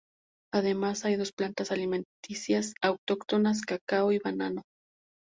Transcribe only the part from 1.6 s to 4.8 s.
alimenticias autóctonas, cacao y banano.